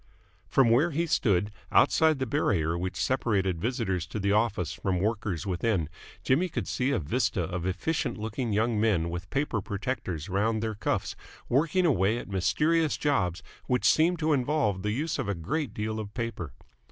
From 0.47 0.71
where 0.71 0.89
he 0.89 1.05
stood, 1.05 1.51
outside 1.71 2.17
the 2.17 2.25
barrier 2.25 2.75
which 2.75 2.95
separated 2.97 3.61
visitors 3.61 4.07
to 4.07 4.19
the 4.19 4.31
office 4.31 4.73
from 4.73 4.97
the 4.97 5.03
workers 5.03 5.45
within, 5.45 5.89
Jimmy 6.23 6.49
could 6.49 6.67
see 6.67 6.89
a 6.89 6.97
vista 6.97 7.43
of 7.43 7.67
efficient 7.67 8.17
looking 8.17 8.51
young 8.51 8.79
men 8.81 9.11
with 9.11 9.29
paper 9.29 9.61
protectors 9.61 10.27
round 10.27 10.63
their 10.63 10.73
cuffs 10.73 11.15
working 11.49 11.85
away 11.85 12.17
at 12.17 12.27
mysterious 12.29 12.97
jobs 12.97 13.43
which 13.67 13.85
seemed 13.85 14.17
to 14.17 14.33
involve 14.33 14.81
the 14.81 14.89
use 14.89 15.19
of 15.19 15.29
a 15.29 15.35
great 15.35 15.71
deal 15.71 15.99
of 15.99 16.11
paper. 16.15 16.51